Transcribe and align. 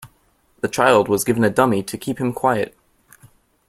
The 0.61 0.67
child 0.67 1.09
was 1.09 1.23
given 1.23 1.43
a 1.43 1.51
dummy 1.51 1.83
to 1.83 1.95
keep 1.95 2.19
him 2.19 2.33
quiet 2.33 2.75